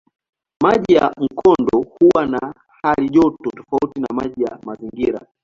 Maji 0.63 0.93
ya 0.93 1.11
mkondo 1.17 1.87
huwa 1.99 2.25
na 2.25 2.53
halijoto 2.83 3.49
tofauti 3.51 4.01
na 4.01 4.07
maji 4.15 4.43
ya 4.43 4.59
mazingira. 4.63 5.27